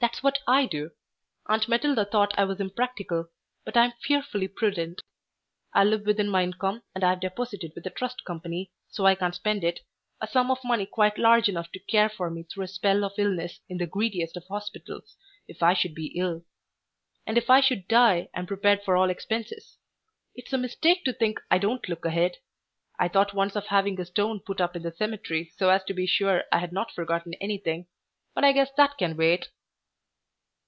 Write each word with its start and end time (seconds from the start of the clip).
That's 0.00 0.22
what 0.22 0.38
I 0.46 0.66
do. 0.66 0.92
Aunt 1.46 1.66
Matilda 1.68 2.04
thought 2.04 2.32
I 2.38 2.44
was 2.44 2.60
impractical, 2.60 3.30
but 3.64 3.76
I'm 3.76 3.90
fearfully 4.00 4.46
prudent. 4.46 5.02
I 5.72 5.82
live 5.82 6.06
within 6.06 6.28
my 6.28 6.44
income 6.44 6.84
and 6.94 7.02
I've 7.02 7.18
deposited 7.18 7.72
with 7.74 7.84
a 7.84 7.90
trust 7.90 8.22
company, 8.24 8.70
so 8.88 9.06
I 9.06 9.16
can't 9.16 9.34
spend 9.34 9.64
it, 9.64 9.80
a 10.20 10.28
sum 10.28 10.52
of 10.52 10.60
money 10.62 10.86
quite 10.86 11.18
large 11.18 11.48
enough 11.48 11.72
to 11.72 11.80
care 11.80 12.08
for 12.08 12.30
me 12.30 12.44
through 12.44 12.62
a 12.62 12.68
spell 12.68 13.04
of 13.04 13.14
illness 13.18 13.58
in 13.68 13.78
the 13.78 13.88
greediest 13.88 14.36
of 14.36 14.46
hospitals, 14.46 15.16
if 15.48 15.64
I 15.64 15.74
should 15.74 15.96
be 15.96 16.16
ill. 16.16 16.44
And 17.26 17.36
if 17.36 17.50
I 17.50 17.60
should 17.60 17.88
die 17.88 18.28
I'm 18.36 18.46
prepared 18.46 18.84
for 18.84 18.96
all 18.96 19.10
expenses. 19.10 19.78
It's 20.32 20.52
a 20.52 20.58
mistake 20.58 21.02
to 21.06 21.12
think 21.12 21.40
I 21.50 21.58
don't 21.58 21.88
look 21.88 22.04
ahead. 22.04 22.36
I 23.00 23.08
thought 23.08 23.34
once 23.34 23.56
of 23.56 23.66
having 23.66 23.98
a 24.00 24.04
stone 24.04 24.38
put 24.46 24.60
up 24.60 24.76
in 24.76 24.82
the 24.84 24.92
cemetery 24.92 25.52
so 25.56 25.70
as 25.70 25.82
to 25.86 25.92
be 25.92 26.06
sure 26.06 26.44
I 26.52 26.58
had 26.60 26.72
not 26.72 26.92
forgotten 26.92 27.34
anything, 27.40 27.88
but 28.32 28.44
I 28.44 28.52
guess 28.52 28.70
that 28.76 28.96
can 28.96 29.16
wait." 29.16 29.48